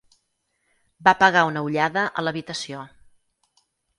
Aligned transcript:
Va 1.07 1.13
pegar 1.19 1.43
una 1.51 1.63
ullada 1.67 2.07
a 2.21 2.25
l'habitació. 2.25 2.81